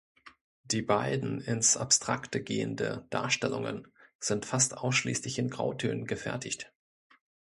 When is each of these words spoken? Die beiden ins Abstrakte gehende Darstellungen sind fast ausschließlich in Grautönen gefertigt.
Die 0.63 0.81
beiden 0.81 1.41
ins 1.41 1.77
Abstrakte 1.77 2.41
gehende 2.41 3.05
Darstellungen 3.11 3.87
sind 4.19 4.47
fast 4.47 4.75
ausschließlich 4.75 5.37
in 5.37 5.51
Grautönen 5.51 6.07
gefertigt. 6.07 6.73